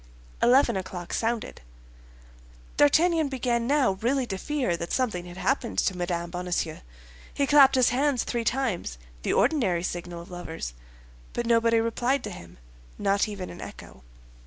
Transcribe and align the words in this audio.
Eleven 0.41 0.75
o'clock 0.75 1.13
sounded. 1.13 1.61
D'Artagnan 2.75 3.29
began 3.29 3.67
now 3.67 3.91
really 4.01 4.25
to 4.25 4.37
fear 4.39 4.75
that 4.75 4.91
something 4.91 5.25
had 5.27 5.37
happened 5.37 5.77
to 5.77 5.95
Mme. 5.95 6.31
Bonacieux. 6.31 6.79
He 7.31 7.45
clapped 7.45 7.75
his 7.75 7.89
hands 7.89 8.23
three 8.23 8.43
times—the 8.43 9.31
ordinary 9.33 9.83
signal 9.83 10.23
of 10.23 10.31
lovers; 10.31 10.73
but 11.33 11.45
nobody 11.45 11.79
replied 11.79 12.23
to 12.23 12.31
him, 12.31 12.57
not 12.97 13.27
even 13.27 13.51
an 13.51 13.61
echo. 13.61 14.01